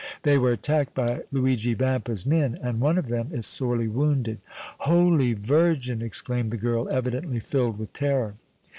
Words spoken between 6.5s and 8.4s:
girl, evidently filled with terror.